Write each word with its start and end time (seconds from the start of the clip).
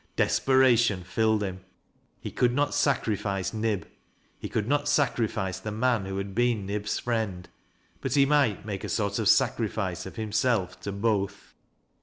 Desperation 0.15 1.03
filled 1.03 1.43
him. 1.43 1.59
He 2.19 2.31
could 2.31 2.55
not 2.55 2.73
sacrifice 2.73 3.53
Nib— 3.53 3.87
^he 4.43 4.51
could 4.51 4.67
not 4.67 4.87
sacrifice 4.89 5.59
the 5.59 5.71
man 5.71 6.05
who 6.07 6.17
had 6.17 6.33
been 6.33 6.65
Nib'fl 6.65 6.99
friend; 7.03 7.47
but 8.01 8.15
ho 8.15 8.25
might 8.25 8.65
make 8.65 8.83
a 8.83 8.89
sort 8.89 9.19
of 9.19 9.29
sacrifice 9.29 10.07
of 10.07 10.15
himself 10.15 10.79
to 10.81 10.91
both. 10.91 11.53